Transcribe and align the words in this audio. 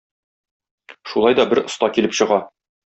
Шулай 1.11 1.39
да 1.43 1.47
бер 1.53 1.65
оста 1.67 1.95
килеп 1.99 2.21
чыга. 2.23 2.45